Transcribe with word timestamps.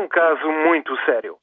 um 0.00 0.08
caso 0.08 0.50
muito 0.50 0.96
sério. 1.04 1.36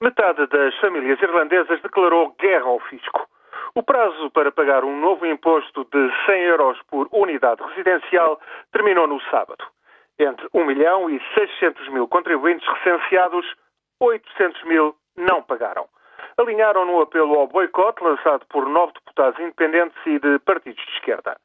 Metade 0.00 0.46
das 0.46 0.76
famílias 0.78 1.20
irlandesas 1.20 1.82
declarou 1.82 2.34
guerra 2.38 2.66
ao 2.66 2.78
fisco. 2.78 3.28
O 3.74 3.82
prazo 3.82 4.30
para 4.30 4.52
pagar 4.52 4.84
um 4.84 5.00
novo 5.00 5.26
imposto 5.26 5.84
de 5.84 6.12
100 6.26 6.42
euros 6.42 6.78
por 6.88 7.08
unidade 7.10 7.60
residencial 7.64 8.40
terminou 8.72 9.08
no 9.08 9.20
sábado. 9.22 9.64
Entre 10.16 10.48
1 10.54 10.64
milhão 10.64 11.10
e 11.10 11.20
600 11.34 11.88
mil 11.88 12.06
contribuintes 12.06 12.68
recenseados, 12.68 13.44
800 13.98 14.62
mil 14.62 14.94
não 15.16 15.42
pagaram. 15.42 15.86
Alinharam 16.38 16.84
no 16.84 17.00
apelo 17.00 17.34
ao 17.34 17.48
boicote 17.48 18.02
lançado 18.04 18.46
por 18.46 18.68
nove 18.68 18.92
deputados 18.92 19.40
independentes 19.40 19.98
e 20.06 20.20
de 20.20 20.38
partidos 20.38 20.84
de 20.84 20.92
esquerda. 20.92 21.36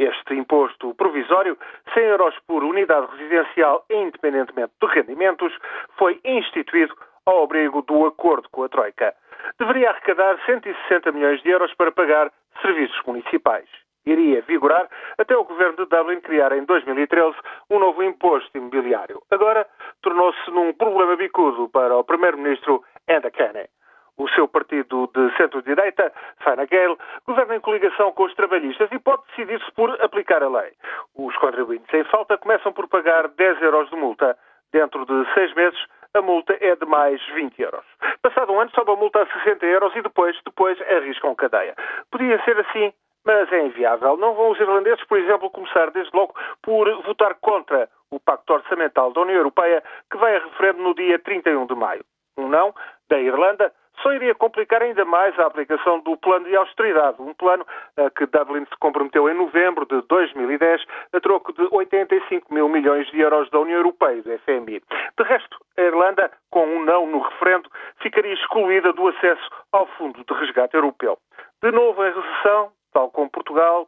Este 0.00 0.34
imposto 0.34 0.94
provisório, 0.94 1.58
100 1.92 2.04
euros 2.04 2.34
por 2.46 2.64
unidade 2.64 3.06
residencial, 3.18 3.84
independentemente 3.90 4.72
de 4.80 4.86
rendimentos, 4.86 5.52
foi 5.98 6.18
instituído 6.24 6.96
ao 7.26 7.44
abrigo 7.44 7.82
do 7.82 8.06
acordo 8.06 8.48
com 8.48 8.64
a 8.64 8.68
Troika. 8.70 9.14
Deveria 9.58 9.90
arrecadar 9.90 10.38
160 10.46 11.12
milhões 11.12 11.42
de 11.42 11.50
euros 11.50 11.74
para 11.74 11.92
pagar 11.92 12.32
serviços 12.62 12.98
municipais. 13.06 13.68
Iria 14.06 14.40
vigorar 14.40 14.88
até 15.18 15.36
o 15.36 15.44
governo 15.44 15.76
de 15.76 15.84
Dublin 15.84 16.20
criar 16.20 16.52
em 16.52 16.64
2013 16.64 17.36
um 17.68 17.78
novo 17.78 18.02
imposto 18.02 18.56
imobiliário. 18.56 19.20
Agora 19.30 19.66
tornou-se 20.00 20.50
num 20.50 20.72
problema 20.72 21.14
bicudo 21.14 21.68
para 21.68 21.94
o 21.94 22.04
primeiro-ministro 22.04 22.82
Enda 23.06 23.30
Kenny. 23.30 23.68
O 24.20 24.28
seu 24.28 24.46
partido 24.46 25.10
de 25.14 25.34
centro-direita, 25.38 26.12
Fine 26.44 26.66
Gael, 26.66 26.98
governa 27.26 27.56
em 27.56 27.60
coligação 27.60 28.12
com 28.12 28.24
os 28.24 28.34
trabalhistas 28.34 28.92
e 28.92 28.98
pode 28.98 29.22
decidir-se 29.28 29.72
por 29.72 29.90
aplicar 30.04 30.42
a 30.42 30.48
lei. 30.50 30.72
Os 31.16 31.34
contribuintes 31.38 31.88
em 31.94 32.04
falta 32.04 32.36
começam 32.36 32.70
por 32.70 32.86
pagar 32.86 33.28
10 33.28 33.62
euros 33.62 33.88
de 33.88 33.96
multa. 33.96 34.36
Dentro 34.74 35.06
de 35.06 35.32
seis 35.32 35.54
meses, 35.54 35.82
a 36.12 36.20
multa 36.20 36.54
é 36.60 36.76
de 36.76 36.84
mais 36.84 37.18
20 37.28 37.62
euros. 37.62 37.84
Passado 38.20 38.52
um 38.52 38.60
ano, 38.60 38.70
sobe 38.72 38.92
a 38.92 38.96
multa 38.96 39.22
a 39.22 39.26
60 39.26 39.64
euros 39.64 39.96
e 39.96 40.02
depois, 40.02 40.38
depois 40.44 40.78
arriscam 40.82 41.34
cadeia. 41.34 41.74
Podia 42.10 42.44
ser 42.44 42.60
assim, 42.60 42.92
mas 43.24 43.50
é 43.50 43.64
inviável. 43.64 44.18
Não 44.18 44.34
vão 44.34 44.50
os 44.50 44.60
irlandeses, 44.60 45.02
por 45.06 45.16
exemplo, 45.16 45.48
começar 45.48 45.90
desde 45.92 46.14
logo 46.14 46.34
por 46.60 46.86
votar 47.04 47.36
contra 47.36 47.88
o 48.10 48.20
Pacto 48.20 48.52
Orçamental 48.52 49.14
da 49.14 49.22
União 49.22 49.38
Europeia, 49.38 49.82
que 50.10 50.18
vai 50.18 50.36
a 50.36 50.40
referendo 50.40 50.82
no 50.82 50.94
dia 50.94 51.18
31 51.18 51.64
de 51.64 51.74
maio. 51.74 52.04
Um 52.36 52.50
não 52.50 52.74
da 53.08 53.18
Irlanda 53.18 53.72
só 54.02 54.12
iria 54.12 54.34
complicar 54.34 54.82
ainda 54.82 55.04
mais 55.04 55.38
a 55.38 55.46
aplicação 55.46 56.00
do 56.00 56.16
plano 56.16 56.46
de 56.46 56.56
austeridade, 56.56 57.20
um 57.20 57.34
plano 57.34 57.66
a 57.96 58.10
que 58.10 58.26
Dublin 58.26 58.64
se 58.66 58.76
comprometeu 58.78 59.28
em 59.28 59.34
novembro 59.34 59.86
de 59.86 60.00
2010 60.08 60.82
a 61.12 61.20
troco 61.20 61.52
de 61.52 61.66
85 61.70 62.52
mil 62.52 62.68
milhões 62.68 63.06
de 63.10 63.20
euros 63.20 63.50
da 63.50 63.60
União 63.60 63.78
Europeia, 63.78 64.22
do 64.22 64.38
FMI. 64.38 64.82
De 65.18 65.24
resto, 65.24 65.58
a 65.76 65.82
Irlanda, 65.82 66.30
com 66.50 66.64
um 66.66 66.84
não 66.84 67.06
no 67.06 67.20
referendo, 67.20 67.70
ficaria 68.00 68.32
excluída 68.34 68.92
do 68.92 69.08
acesso 69.08 69.50
ao 69.72 69.86
Fundo 69.98 70.24
de 70.24 70.34
Resgate 70.34 70.74
Europeu. 70.74 71.18
De 71.62 71.70
novo 71.70 72.04
em 72.04 72.12
recessão, 72.12 72.70
tal 72.92 73.10
como 73.10 73.30
Portugal, 73.30 73.79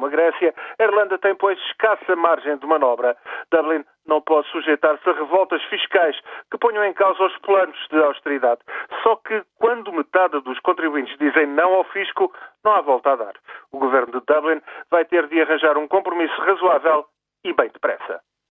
como 0.00 0.06
a 0.06 0.08
Grécia, 0.08 0.54
a 0.78 0.82
Irlanda 0.82 1.18
tem, 1.18 1.34
pois, 1.34 1.58
escassa 1.66 2.16
margem 2.16 2.56
de 2.56 2.66
manobra. 2.66 3.14
Dublin 3.52 3.84
não 4.06 4.22
pode 4.22 4.48
sujeitar-se 4.48 5.08
a 5.08 5.12
revoltas 5.12 5.62
fiscais 5.64 6.18
que 6.50 6.56
ponham 6.56 6.82
em 6.84 6.94
causa 6.94 7.22
os 7.22 7.36
planos 7.38 7.76
de 7.90 8.02
austeridade. 8.02 8.60
Só 9.02 9.16
que, 9.16 9.42
quando 9.58 9.92
metade 9.92 10.40
dos 10.40 10.58
contribuintes 10.60 11.16
dizem 11.18 11.46
não 11.46 11.74
ao 11.74 11.84
fisco, 11.84 12.32
não 12.64 12.72
há 12.72 12.80
volta 12.80 13.12
a 13.12 13.16
dar. 13.16 13.34
O 13.70 13.78
governo 13.78 14.18
de 14.18 14.26
Dublin 14.26 14.62
vai 14.90 15.04
ter 15.04 15.26
de 15.28 15.42
arranjar 15.42 15.76
um 15.76 15.86
compromisso 15.86 16.40
razoável 16.40 17.04
e 17.44 17.52
bem 17.52 17.68
depressa. 17.68 18.22